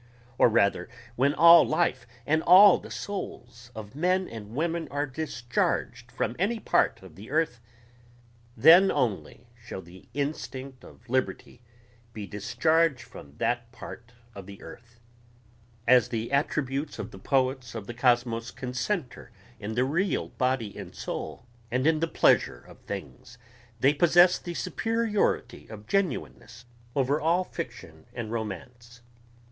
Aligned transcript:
or 0.39 0.49
rather 0.49 0.89
when 1.15 1.31
all 1.35 1.63
life 1.63 2.07
and 2.25 2.41
all 2.41 2.79
the 2.79 2.89
souls 2.89 3.69
of 3.75 3.93
men 3.95 4.27
and 4.27 4.55
women 4.55 4.87
are 4.89 5.05
discharged 5.05 6.11
from 6.11 6.35
any 6.39 6.59
part 6.59 7.03
of 7.03 7.15
the 7.15 7.29
earth 7.29 7.59
then 8.57 8.91
only 8.91 9.45
shall 9.63 9.79
the 9.79 10.09
instinct 10.15 10.83
of 10.83 11.07
liberty 11.07 11.61
be 12.13 12.25
discharged 12.25 13.03
from 13.03 13.37
that 13.37 13.71
part 13.71 14.11
of 14.33 14.47
the 14.47 14.59
earth. 14.63 14.99
As 15.87 16.09
the 16.09 16.31
attributes 16.31 16.97
of 16.97 17.11
the 17.11 17.19
poets 17.19 17.75
of 17.75 17.85
the 17.85 17.93
kosmos 17.93 18.49
concentre 18.49 19.29
in 19.59 19.75
the 19.75 19.83
real 19.85 20.29
body 20.29 20.75
and 20.75 20.95
soul 20.95 21.45
and 21.69 21.85
in 21.85 21.99
the 21.99 22.07
pleasure 22.07 22.61
of 22.67 22.79
things 22.85 23.37
they 23.79 23.93
possess 23.93 24.39
the 24.39 24.55
superiority 24.55 25.67
of 25.67 25.85
genuineness 25.85 26.65
over 26.95 27.21
all 27.21 27.43
fiction 27.43 28.07
and 28.15 28.31
romance. 28.31 29.03